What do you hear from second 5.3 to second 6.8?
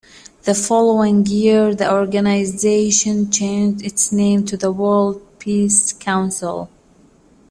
Peace Council.